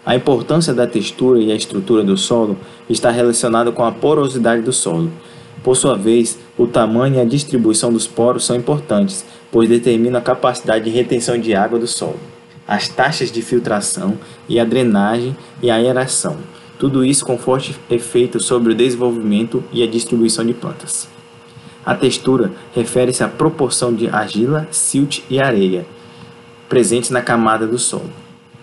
A 0.05 0.15
importância 0.15 0.75
da 0.75 0.85
textura 0.85 1.39
e 1.39 1.51
a 1.51 1.55
estrutura 1.55 2.03
do 2.03 2.15
solo 2.15 2.55
está 2.87 3.09
relacionada 3.09 3.71
com 3.71 3.83
a 3.83 3.91
porosidade 3.91 4.61
do 4.61 4.71
solo. 4.71 5.11
Por 5.63 5.75
sua 5.75 5.97
vez, 5.97 6.37
o 6.55 6.67
tamanho 6.67 7.15
e 7.15 7.19
a 7.19 7.25
distribuição 7.25 7.91
dos 7.91 8.05
poros 8.05 8.45
são 8.45 8.55
importantes, 8.55 9.25
pois 9.51 9.67
determinam 9.67 10.19
a 10.19 10.21
capacidade 10.21 10.85
de 10.85 10.91
retenção 10.91 11.37
de 11.37 11.55
água 11.55 11.79
do 11.79 11.87
solo, 11.87 12.19
as 12.67 12.87
taxas 12.87 13.31
de 13.31 13.41
filtração 13.41 14.17
e 14.47 14.59
a 14.59 14.63
drenagem 14.63 15.35
e 15.63 15.71
a 15.71 15.75
aeração. 15.75 16.37
Tudo 16.79 17.03
isso 17.03 17.25
com 17.25 17.37
forte 17.39 17.75
efeito 17.89 18.39
sobre 18.39 18.73
o 18.73 18.75
desenvolvimento 18.75 19.63
e 19.73 19.81
a 19.81 19.87
distribuição 19.87 20.45
de 20.45 20.53
plantas. 20.53 21.09
A 21.83 21.95
textura 21.95 22.51
refere-se 22.75 23.23
à 23.23 23.27
proporção 23.27 23.93
de 23.93 24.07
argila, 24.09 24.67
silt 24.69 25.21
e 25.29 25.39
areia 25.39 25.85
presentes 26.69 27.09
na 27.09 27.21
camada 27.21 27.65
do 27.65 27.79
solo. 27.79 28.09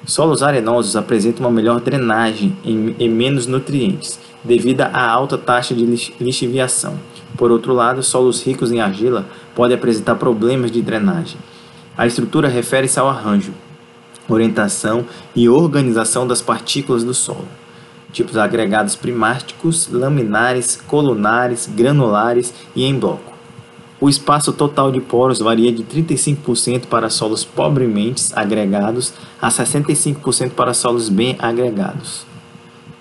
Solos 0.07 0.43
arenosos 0.43 0.95
apresentam 0.95 1.47
uma 1.47 1.51
melhor 1.51 1.81
drenagem 1.81 2.55
e 2.63 3.09
menos 3.09 3.47
nutrientes, 3.47 4.21
devido 4.45 4.83
à 4.83 5.11
alta 5.11 5.39
taxa 5.39 5.75
de 5.75 5.87
lixiviação. 6.21 7.01
Por 7.37 7.51
outro 7.51 7.73
lado, 7.73 8.03
solos 8.03 8.45
ricos 8.45 8.71
em 8.71 8.81
argila 8.81 9.27
podem 9.55 9.77
apresentar 9.77 10.17
problemas 10.17 10.71
de 10.71 10.83
drenagem. 10.83 11.39
A 11.97 12.07
estrutura 12.07 12.47
refere-se 12.47 13.01
ao 13.01 13.09
arranjo, 13.09 13.55
orientação 14.29 15.07
e 15.35 15.49
organização 15.49 16.27
das 16.27 16.43
partículas 16.43 17.03
do 17.03 17.15
solo 17.15 17.49
tipos 18.15 18.37
agregados 18.37 18.95
primáticos, 18.95 19.89
laminares, 19.91 20.81
colunares, 20.87 21.67
granulares 21.67 22.55
e 22.75 22.85
em 22.85 22.97
bloco. 22.97 23.35
O 24.01 24.09
espaço 24.09 24.53
total 24.53 24.93
de 24.93 25.01
poros 25.01 25.41
varia 25.41 25.73
de 25.73 25.83
35% 25.83 26.87
para 26.87 27.11
solos 27.11 27.45
pobremente 27.45 28.29
agregados 28.35 29.13
a 29.43 29.49
65% 29.49 30.51
para 30.51 30.73
solos 30.73 31.09
bem 31.09 31.37
agregados. 31.39 32.25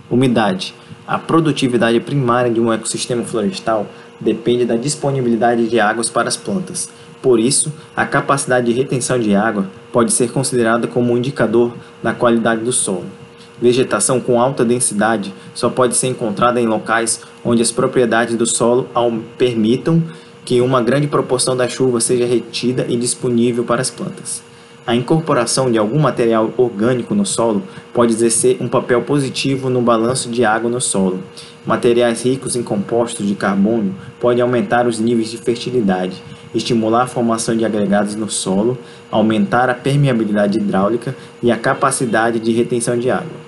Umidade. 0.09 0.73
A 1.05 1.19
produtividade 1.19 1.99
primária 1.99 2.51
de 2.51 2.59
um 2.59 2.71
ecossistema 2.71 3.23
florestal 3.23 3.85
depende 4.19 4.65
da 4.65 4.75
disponibilidade 4.75 5.67
de 5.67 5.79
águas 5.79 6.09
para 6.09 6.29
as 6.29 6.37
plantas. 6.37 6.89
Por 7.21 7.39
isso, 7.39 7.71
a 7.95 8.05
capacidade 8.05 8.65
de 8.65 8.73
retenção 8.73 9.19
de 9.19 9.35
água 9.35 9.67
pode 9.91 10.11
ser 10.11 10.31
considerada 10.31 10.87
como 10.87 11.13
um 11.13 11.17
indicador 11.17 11.73
da 12.01 12.13
qualidade 12.13 12.63
do 12.63 12.71
solo. 12.71 13.22
Vegetação 13.61 14.19
com 14.19 14.41
alta 14.41 14.65
densidade 14.65 15.33
só 15.53 15.69
pode 15.69 15.95
ser 15.95 16.07
encontrada 16.07 16.59
em 16.59 16.65
locais 16.65 17.21
onde 17.45 17.61
as 17.61 17.71
propriedades 17.71 18.35
do 18.35 18.45
solo 18.45 18.89
permitam 19.37 20.01
que 20.43 20.59
uma 20.59 20.81
grande 20.81 21.07
proporção 21.07 21.55
da 21.55 21.67
chuva 21.67 21.99
seja 21.99 22.25
retida 22.25 22.85
e 22.89 22.97
disponível 22.97 23.63
para 23.63 23.81
as 23.81 23.89
plantas. 23.89 24.43
A 24.85 24.93
incorporação 24.93 25.71
de 25.71 25.77
algum 25.77 25.97
material 25.97 26.53
orgânico 26.57 27.15
no 27.15 27.25
solo 27.25 27.63
pode 27.93 28.11
exercer 28.11 28.57
um 28.59 28.67
papel 28.67 29.01
positivo 29.03 29.69
no 29.69 29.81
balanço 29.81 30.29
de 30.29 30.43
água 30.43 30.69
no 30.69 30.81
solo, 30.81 31.23
materiais 31.65 32.23
ricos 32.23 32.57
em 32.57 32.63
compostos 32.63 33.25
de 33.25 33.33
carbono 33.33 33.95
podem 34.19 34.41
aumentar 34.41 34.85
os 34.85 34.99
níveis 34.99 35.31
de 35.31 35.37
fertilidade, 35.37 36.21
estimular 36.53 37.03
a 37.03 37.07
formação 37.07 37.55
de 37.55 37.63
agregados 37.63 38.15
no 38.15 38.29
solo, 38.29 38.77
aumentar 39.09 39.69
a 39.69 39.73
permeabilidade 39.73 40.57
hidráulica 40.57 41.15
e 41.41 41.49
a 41.49 41.57
capacidade 41.57 42.37
de 42.39 42.51
retenção 42.51 42.99
de 42.99 43.09
água. 43.09 43.42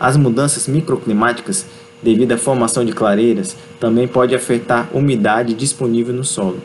As 0.00 0.16
mudanças 0.16 0.66
microclimáticas, 0.66 1.66
devido 2.02 2.32
à 2.32 2.38
formação 2.38 2.86
de 2.86 2.92
clareiras, 2.92 3.54
também 3.78 4.08
podem 4.08 4.34
afetar 4.34 4.88
a 4.90 4.96
umidade 4.96 5.52
disponível 5.52 6.14
no 6.14 6.24
solo. 6.24 6.58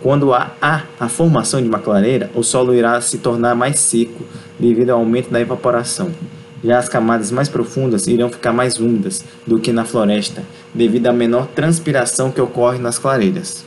Quando 0.00 0.34
há 0.34 0.82
a 0.98 1.08
formação 1.08 1.62
de 1.62 1.68
uma 1.68 1.78
clareira, 1.78 2.32
o 2.34 2.42
solo 2.42 2.74
irá 2.74 3.00
se 3.00 3.18
tornar 3.18 3.54
mais 3.54 3.78
seco 3.78 4.24
devido 4.58 4.90
ao 4.90 4.98
aumento 4.98 5.30
da 5.30 5.40
evaporação. 5.40 6.10
Já 6.64 6.78
as 6.78 6.88
camadas 6.88 7.30
mais 7.30 7.48
profundas 7.48 8.08
irão 8.08 8.28
ficar 8.28 8.52
mais 8.52 8.80
úmidas 8.80 9.24
do 9.46 9.60
que 9.60 9.72
na 9.72 9.84
floresta, 9.84 10.42
devido 10.74 11.06
à 11.06 11.12
menor 11.12 11.46
transpiração 11.54 12.32
que 12.32 12.40
ocorre 12.40 12.78
nas 12.78 12.98
clareiras. 12.98 13.64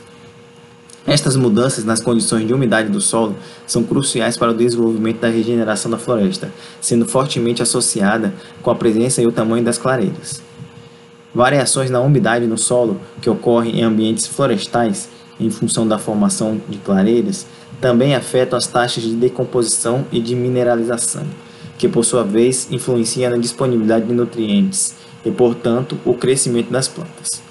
Estas 1.06 1.36
mudanças 1.36 1.84
nas 1.84 2.00
condições 2.00 2.46
de 2.46 2.52
umidade 2.52 2.88
do 2.88 3.00
solo 3.00 3.36
são 3.66 3.82
cruciais 3.82 4.36
para 4.36 4.50
o 4.50 4.54
desenvolvimento 4.54 5.20
da 5.20 5.28
regeneração 5.28 5.90
da 5.90 5.98
floresta, 5.98 6.52
sendo 6.80 7.06
fortemente 7.06 7.62
associada 7.62 8.34
com 8.62 8.70
a 8.70 8.74
presença 8.74 9.22
e 9.22 9.26
o 9.26 9.32
tamanho 9.32 9.64
das 9.64 9.78
clareiras. 9.78 10.42
Variações 11.34 11.90
na 11.90 12.00
umidade 12.00 12.46
no 12.46 12.58
solo 12.58 13.00
que 13.22 13.30
ocorrem 13.30 13.80
em 13.80 13.82
ambientes 13.82 14.26
florestais 14.26 15.08
em 15.40 15.50
função 15.50 15.86
da 15.86 15.98
formação 15.98 16.60
de 16.68 16.78
clareiras, 16.78 17.46
também 17.80 18.14
afetam 18.14 18.58
as 18.58 18.66
taxas 18.66 19.04
de 19.04 19.14
decomposição 19.14 20.04
e 20.10 20.20
de 20.20 20.34
mineralização, 20.34 21.24
que 21.78 21.88
por 21.88 22.04
sua 22.04 22.24
vez 22.24 22.68
influenciam 22.70 23.30
na 23.30 23.36
disponibilidade 23.36 24.06
de 24.06 24.12
nutrientes 24.12 24.94
e, 25.24 25.30
portanto, 25.30 25.96
o 26.04 26.14
crescimento 26.14 26.70
das 26.70 26.88
plantas. 26.88 27.47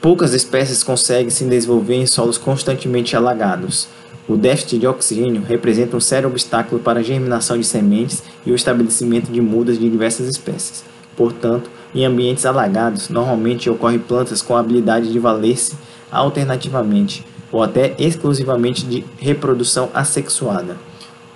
Poucas 0.00 0.32
espécies 0.32 0.82
conseguem 0.82 1.28
se 1.28 1.44
desenvolver 1.44 1.96
em 1.96 2.06
solos 2.06 2.38
constantemente 2.38 3.14
alagados. 3.14 3.86
O 4.26 4.34
déficit 4.34 4.78
de 4.78 4.86
oxigênio 4.86 5.42
representa 5.42 5.94
um 5.94 6.00
sério 6.00 6.26
obstáculo 6.26 6.80
para 6.80 7.00
a 7.00 7.02
germinação 7.02 7.58
de 7.58 7.66
sementes 7.66 8.22
e 8.46 8.50
o 8.50 8.54
estabelecimento 8.54 9.30
de 9.30 9.42
mudas 9.42 9.78
de 9.78 9.90
diversas 9.90 10.26
espécies. 10.26 10.82
Portanto, 11.14 11.68
em 11.94 12.06
ambientes 12.06 12.46
alagados, 12.46 13.10
normalmente 13.10 13.68
ocorrem 13.68 13.98
plantas 13.98 14.40
com 14.40 14.56
a 14.56 14.60
habilidade 14.60 15.12
de 15.12 15.18
valer-se 15.18 15.74
alternativamente 16.10 17.22
ou 17.52 17.62
até 17.62 17.94
exclusivamente 17.98 18.86
de 18.86 19.04
reprodução 19.18 19.90
assexuada, 19.92 20.78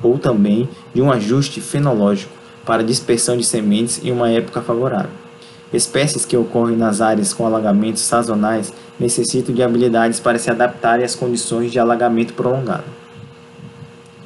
ou 0.02 0.16
também 0.16 0.66
de 0.94 1.02
um 1.02 1.12
ajuste 1.12 1.60
fenológico 1.60 2.32
para 2.64 2.82
dispersão 2.82 3.36
de 3.36 3.44
sementes 3.44 4.02
em 4.02 4.10
uma 4.10 4.30
época 4.30 4.62
favorável. 4.62 5.23
Espécies 5.72 6.24
que 6.24 6.36
ocorrem 6.36 6.76
nas 6.76 7.00
áreas 7.00 7.32
com 7.32 7.46
alagamentos 7.46 8.02
sazonais 8.02 8.72
necessitam 8.98 9.54
de 9.54 9.62
habilidades 9.62 10.20
para 10.20 10.38
se 10.38 10.50
adaptarem 10.50 11.04
às 11.04 11.14
condições 11.14 11.72
de 11.72 11.78
alagamento 11.78 12.34
prolongado. 12.34 12.84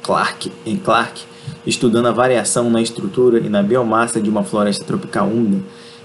Clark, 0.03 0.51
em 0.65 0.77
Clark, 0.77 1.23
estudando 1.65 2.07
a 2.07 2.11
variação 2.11 2.69
na 2.69 2.81
estrutura 2.81 3.39
e 3.39 3.49
na 3.49 3.61
biomassa 3.61 4.21
de 4.21 4.29
uma 4.29 4.43
floresta 4.43 4.83
tropical 4.83 5.27
úmida, 5.27 5.63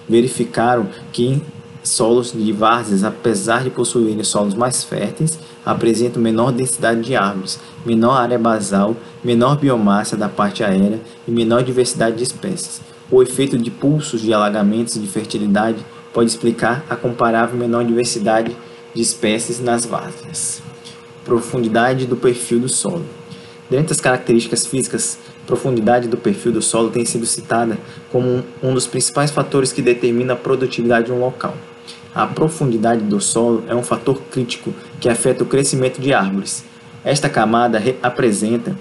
verificaram 0.08 0.88
que 1.12 1.42
solos 1.82 2.32
de 2.32 2.52
várzeas, 2.52 3.04
apesar 3.04 3.62
de 3.62 3.70
possuírem 3.70 4.22
solos 4.24 4.54
mais 4.54 4.82
férteis, 4.82 5.38
apresentam 5.64 6.22
menor 6.22 6.52
densidade 6.52 7.02
de 7.02 7.14
árvores, 7.14 7.60
menor 7.84 8.12
área 8.12 8.38
basal, 8.38 8.96
menor 9.22 9.56
biomassa 9.58 10.16
da 10.16 10.28
parte 10.28 10.64
aérea 10.64 11.00
e 11.26 11.30
menor 11.30 11.62
diversidade 11.62 12.16
de 12.16 12.22
espécies. 12.22 12.80
O 13.14 13.22
efeito 13.22 13.56
de 13.56 13.70
pulsos 13.70 14.20
de 14.20 14.34
alagamentos 14.34 15.00
de 15.00 15.06
fertilidade 15.06 15.86
pode 16.12 16.28
explicar 16.28 16.84
a 16.90 16.96
comparável 16.96 17.56
menor 17.56 17.84
diversidade 17.84 18.56
de 18.92 19.00
espécies 19.00 19.60
nas 19.60 19.86
várzeas. 19.86 20.60
Profundidade 21.24 22.06
do 22.06 22.16
perfil 22.16 22.58
do 22.58 22.68
solo. 22.68 23.06
Dentre 23.70 23.92
as 23.92 24.00
características 24.00 24.66
físicas, 24.66 25.16
profundidade 25.46 26.08
do 26.08 26.16
perfil 26.16 26.50
do 26.50 26.60
solo 26.60 26.90
tem 26.90 27.04
sido 27.04 27.24
citada 27.24 27.78
como 28.10 28.42
um 28.60 28.74
dos 28.74 28.88
principais 28.88 29.30
fatores 29.30 29.72
que 29.72 29.80
determina 29.80 30.32
a 30.32 30.36
produtividade 30.36 31.06
de 31.06 31.12
um 31.12 31.20
local. 31.20 31.54
A 32.12 32.26
profundidade 32.26 33.04
do 33.04 33.20
solo 33.20 33.62
é 33.68 33.76
um 33.76 33.84
fator 33.84 34.20
crítico 34.22 34.74
que 34.98 35.08
afeta 35.08 35.44
o 35.44 35.46
crescimento 35.46 36.00
de 36.00 36.12
árvores. 36.12 36.64
Esta 37.04 37.28
camada 37.28 37.80
apresenta 38.02 38.76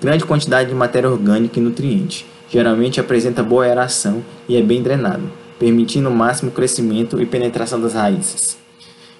grande 0.00 0.24
quantidade 0.24 0.70
de 0.70 0.74
matéria 0.74 1.08
orgânica 1.08 1.60
e 1.60 1.62
nutriente. 1.62 2.26
Geralmente 2.50 3.00
apresenta 3.00 3.42
boa 3.42 3.64
aeração 3.64 4.22
e 4.48 4.56
é 4.56 4.62
bem 4.62 4.82
drenado, 4.82 5.30
permitindo 5.58 6.08
o 6.08 6.14
máximo 6.14 6.50
crescimento 6.50 7.20
e 7.22 7.24
penetração 7.24 7.80
das 7.80 7.94
raízes. 7.94 8.58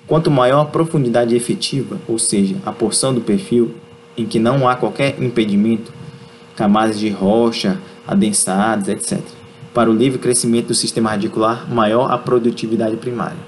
Quanto 0.07 0.31
maior 0.31 0.61
a 0.61 0.64
profundidade 0.66 1.35
efetiva, 1.35 1.97
ou 2.09 2.19
seja, 2.19 2.57
a 2.66 2.73
porção 2.73 3.14
do 3.14 3.21
perfil 3.21 3.75
em 4.16 4.27
que 4.27 4.38
não 4.38 4.69
há 4.69 4.75
qualquer 4.75 5.23
impedimento, 5.23 5.93
camadas 6.57 6.99
de 6.99 7.09
rocha, 7.09 7.79
adensadas, 8.07 8.88
etc 8.88 9.21
para 9.73 9.90
o 9.90 9.95
livre 9.95 10.19
crescimento 10.19 10.69
do 10.69 10.75
sistema 10.75 11.11
radicular, 11.11 11.73
maior 11.73 12.11
a 12.11 12.19
produtividade 12.19 12.97
primária. 12.97 13.38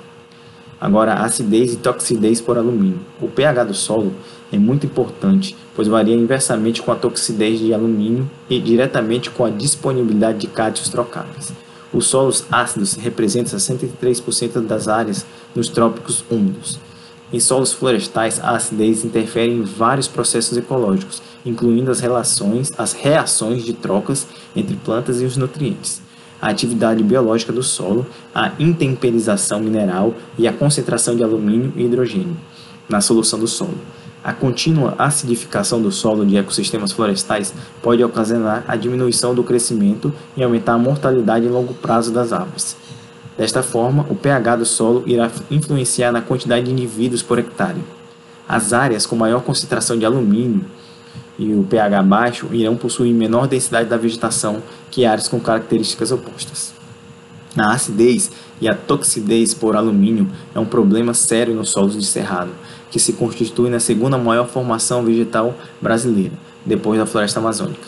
Agora, 0.83 1.15
acidez 1.15 1.75
e 1.75 1.77
toxidez 1.77 2.41
por 2.41 2.59
alumínio. 2.59 2.99
O 3.21 3.29
pH 3.29 3.63
do 3.63 3.73
solo 3.73 4.13
é 4.51 4.59
muito 4.59 4.85
importante, 4.85 5.57
pois 5.77 5.87
varia 5.87 6.17
inversamente 6.17 6.83
com 6.83 6.91
a 6.91 6.97
toxidez 6.97 7.61
de 7.61 7.73
alumínio 7.73 8.29
e 8.51 8.59
diretamente 8.59 9.31
com 9.31 9.45
a 9.45 9.49
disponibilidade 9.49 10.39
de 10.39 10.49
cátions 10.49 10.89
trocáveis. 10.89 11.53
Os 11.93 12.07
solos 12.07 12.45
ácidos 12.51 12.95
representam 12.95 13.57
63% 13.57 14.61
das 14.67 14.89
áreas 14.89 15.25
nos 15.55 15.69
trópicos 15.69 16.25
úmidos. 16.29 16.81
Em 17.33 17.39
solos 17.39 17.73
florestais, 17.73 18.41
a 18.43 18.57
acidez 18.57 19.05
interfere 19.05 19.53
em 19.53 19.63
vários 19.63 20.09
processos 20.09 20.59
ecológicos, 20.59 21.23
incluindo 21.47 21.93
as 21.93 22.01
relações, 22.01 22.73
as 22.77 22.93
reações 22.93 23.65
de 23.65 23.73
trocas 23.73 24.27
entre 24.57 24.75
plantas 24.75 25.23
e 25.23 25.25
os 25.25 25.37
nutrientes 25.37 26.03
a 26.43 26.49
atividade 26.49 27.05
biológica 27.05 27.53
do 27.53 27.63
solo, 27.63 28.05
a 28.35 28.51
intemperização 28.59 29.61
mineral 29.61 30.13
e 30.37 30.49
a 30.49 30.53
concentração 30.53 31.15
de 31.15 31.23
alumínio 31.23 31.73
e 31.77 31.85
hidrogênio 31.85 32.37
na 32.89 33.01
solução 33.01 33.39
do 33.39 33.47
solo. 33.47 33.79
A 34.25 34.33
contínua 34.33 34.95
acidificação 34.99 35.81
do 35.81 35.93
solo 35.93 36.27
de 36.27 36.37
ecossistemas 36.37 36.91
florestais 36.91 37.55
pode 37.81 38.03
ocasionar 38.03 38.65
a 38.67 38.75
diminuição 38.75 39.35
do 39.35 39.45
crescimento 39.45 40.13
e 40.37 40.43
aumentar 40.43 40.75
a 40.75 40.79
mortalidade 40.79 41.47
em 41.47 41.49
longo 41.49 41.75
prazo 41.75 42.13
das 42.13 42.33
árvores. 42.33 42.77
Desta 43.39 43.63
forma, 43.63 44.05
o 44.11 44.15
pH 44.15 44.57
do 44.57 44.67
solo 44.67 45.05
irá 45.07 45.31
influenciar 45.51 46.13
na 46.13 46.21
quantidade 46.21 46.67
de 46.67 46.73
indivíduos 46.73 47.23
por 47.23 47.39
hectare. 47.39 47.83
As 48.49 48.73
áreas 48.73 49.07
com 49.07 49.17
maior 49.17 49.43
concentração 49.43 49.97
de 49.97 50.05
alumínio 50.05 50.65
e 51.43 51.55
o 51.55 51.65
pH 51.65 52.03
baixo 52.03 52.49
irão 52.53 52.77
possuir 52.77 53.13
menor 53.13 53.49
densidade 53.49 53.89
da 53.89 53.97
vegetação 53.97 54.63
que 54.91 55.05
áreas 55.05 55.29
com 55.29 55.41
características 55.41 56.13
opostas. 56.13 56.73
A 57.57 57.73
acidez 57.73 58.31
e 58.61 58.69
a 58.69 58.75
toxidez 58.75 59.53
por 59.53 59.75
alumínio 59.75 60.29
é 60.55 60.61
um 60.61 60.65
problema 60.65 61.13
sério 61.13 61.55
nos 61.55 61.71
solos 61.71 61.99
de 61.99 62.07
cerrado, 62.07 62.51
que 62.91 63.01
se 63.01 63.15
constitui 63.15 63.69
na 63.69 63.81
segunda 63.81 64.17
maior 64.17 64.47
formação 64.47 65.05
vegetal 65.05 65.55
brasileira, 65.81 66.33
depois 66.65 66.99
da 66.99 67.07
floresta 67.07 67.41
amazônica, 67.41 67.83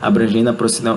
abrangendo 0.00 0.54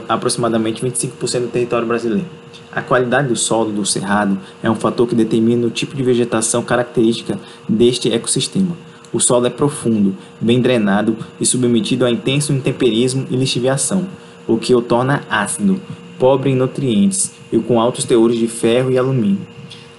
aproximadamente 0.08 0.86
25% 0.86 1.42
do 1.42 1.48
território 1.48 1.88
brasileiro. 1.88 2.30
A 2.72 2.82
qualidade 2.82 3.28
do 3.28 3.36
solo 3.36 3.72
do 3.72 3.86
cerrado 3.86 4.38
é 4.62 4.70
um 4.70 4.76
fator 4.76 5.08
que 5.08 5.16
determina 5.16 5.66
o 5.66 5.72
tipo 5.72 5.96
de 5.96 6.04
vegetação 6.04 6.64
característica 6.64 7.40
deste 7.68 8.12
ecossistema 8.12 8.78
o 9.14 9.20
solo 9.20 9.46
é 9.46 9.50
profundo, 9.50 10.16
bem 10.42 10.60
drenado 10.60 11.16
e 11.40 11.46
submetido 11.46 12.04
a 12.04 12.10
intenso 12.10 12.52
intemperismo 12.52 13.28
e 13.30 13.36
lixiviação, 13.36 14.08
o 14.48 14.58
que 14.58 14.74
o 14.74 14.82
torna 14.82 15.24
ácido, 15.30 15.80
pobre 16.18 16.50
em 16.50 16.56
nutrientes 16.56 17.32
e 17.52 17.60
com 17.60 17.80
altos 17.80 18.04
teores 18.04 18.38
de 18.38 18.48
ferro 18.48 18.92
e 18.92 18.98
alumínio. 18.98 19.42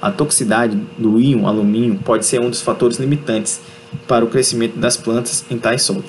A 0.03 0.11
toxicidade 0.11 0.77
do 0.99 1.19
íon 1.19 1.47
alumínio 1.47 1.99
pode 2.05 2.27
ser 2.27 2.41
um 2.41 2.51
dos 2.51 2.61
fatores 2.61 2.99
limitantes 2.99 3.61
para 4.09 4.25
o 4.25 4.29
crescimento 4.29 4.77
das 4.79 4.97
plantas 4.97 5.45
em 5.49 5.57
tais 5.57 5.83
solos. 5.83 6.05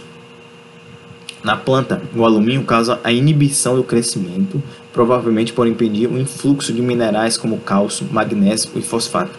Na 1.43 1.55
planta, 1.55 2.01
o 2.15 2.25
alumínio 2.25 2.63
causa 2.63 2.99
a 3.03 3.11
inibição 3.11 3.75
do 3.75 3.83
crescimento, 3.83 4.61
provavelmente 4.91 5.53
por 5.53 5.67
impedir 5.67 6.07
o 6.07 6.17
influxo 6.17 6.73
de 6.73 6.81
minerais 6.81 7.37
como 7.37 7.59
cálcio, 7.59 8.07
magnésio 8.11 8.71
e 8.75 8.81
fosfato, 8.81 9.37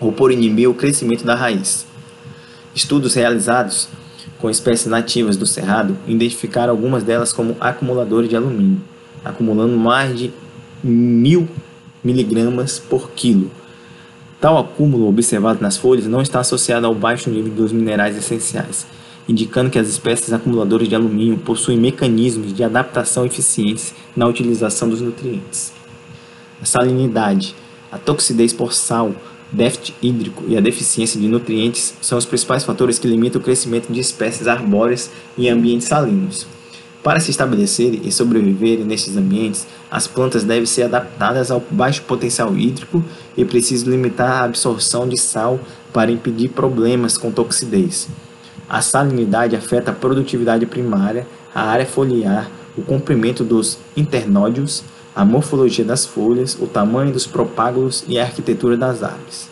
ou 0.00 0.10
por 0.10 0.32
inibir 0.32 0.70
o 0.70 0.74
crescimento 0.74 1.22
da 1.22 1.34
raiz. 1.34 1.91
Estudos 2.74 3.14
realizados 3.14 3.88
com 4.38 4.48
espécies 4.48 4.86
nativas 4.86 5.36
do 5.36 5.46
cerrado 5.46 5.96
identificaram 6.06 6.72
algumas 6.72 7.02
delas 7.02 7.32
como 7.32 7.56
acumuladores 7.60 8.30
de 8.30 8.36
alumínio, 8.36 8.80
acumulando 9.24 9.76
mais 9.76 10.18
de 10.18 10.32
mil 10.82 11.48
miligramas 12.02 12.78
por 12.78 13.10
quilo. 13.10 13.50
Tal 14.40 14.58
acúmulo 14.58 15.06
observado 15.06 15.60
nas 15.60 15.76
folhas 15.76 16.06
não 16.06 16.20
está 16.20 16.40
associado 16.40 16.86
ao 16.86 16.94
baixo 16.94 17.30
nível 17.30 17.52
dos 17.52 17.72
minerais 17.72 18.16
essenciais, 18.16 18.86
indicando 19.28 19.70
que 19.70 19.78
as 19.78 19.88
espécies 19.88 20.32
acumuladoras 20.32 20.88
de 20.88 20.94
alumínio 20.94 21.38
possuem 21.38 21.78
mecanismos 21.78 22.52
de 22.52 22.64
adaptação 22.64 23.24
eficientes 23.24 23.94
na 24.16 24.26
utilização 24.26 24.88
dos 24.88 25.00
nutrientes. 25.00 25.72
A 26.60 26.64
salinidade 26.64 27.54
A 27.92 27.98
toxidez 27.98 28.54
por 28.54 28.72
sal, 28.72 29.14
déficit 29.52 29.94
hídrico 30.02 30.44
e 30.48 30.56
a 30.56 30.60
deficiência 30.60 31.20
de 31.20 31.28
nutrientes 31.28 31.94
são 32.00 32.16
os 32.16 32.24
principais 32.24 32.64
fatores 32.64 32.98
que 32.98 33.06
limitam 33.06 33.40
o 33.40 33.44
crescimento 33.44 33.92
de 33.92 34.00
espécies 34.00 34.48
arbóreas 34.48 35.10
em 35.36 35.48
ambientes 35.50 35.88
salinos. 35.88 36.46
Para 37.02 37.18
se 37.18 37.32
estabelecerem 37.32 38.00
e 38.04 38.12
sobreviverem 38.12 38.84
nestes 38.84 39.16
ambientes, 39.16 39.66
as 39.90 40.06
plantas 40.06 40.44
devem 40.44 40.66
ser 40.66 40.84
adaptadas 40.84 41.50
ao 41.50 41.62
baixo 41.70 42.02
potencial 42.02 42.56
hídrico 42.56 43.04
e 43.36 43.44
precisam 43.44 43.90
limitar 43.90 44.30
a 44.30 44.44
absorção 44.44 45.08
de 45.08 45.18
sal 45.18 45.58
para 45.92 46.12
impedir 46.12 46.48
problemas 46.50 47.18
com 47.18 47.32
toxidez. 47.32 48.08
A 48.68 48.80
salinidade 48.80 49.56
afeta 49.56 49.90
a 49.90 49.94
produtividade 49.94 50.64
primária, 50.64 51.26
a 51.52 51.62
área 51.62 51.84
foliar, 51.84 52.48
o 52.78 52.82
comprimento 52.82 53.42
dos 53.44 53.78
internódios, 53.96 54.84
a 55.14 55.24
morfologia 55.24 55.84
das 55.84 56.06
folhas, 56.06 56.56
o 56.60 56.66
tamanho 56.66 57.12
dos 57.12 57.26
propágulos 57.26 58.04
e 58.08 58.18
a 58.18 58.22
arquitetura 58.22 58.76
das 58.76 59.02
árvores. 59.02 59.48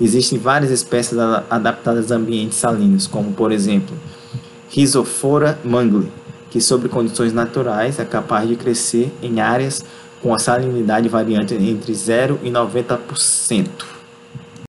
Existem 0.00 0.38
várias 0.38 0.70
espécies 0.70 1.18
adaptadas 1.18 2.10
a 2.10 2.16
ambientes 2.16 2.58
salinos, 2.58 3.06
como 3.06 3.32
por 3.32 3.52
exemplo, 3.52 3.94
Rhizophora 4.70 5.58
mangle, 5.64 6.10
que, 6.48 6.60
sob 6.60 6.88
condições 6.88 7.32
naturais, 7.32 7.98
é 7.98 8.04
capaz 8.04 8.48
de 8.48 8.56
crescer 8.56 9.12
em 9.20 9.40
áreas 9.40 9.84
com 10.22 10.34
a 10.34 10.38
salinidade 10.38 11.08
variante 11.08 11.54
entre 11.54 11.92
0 11.92 12.40
e 12.42 12.50
90%. 12.50 13.99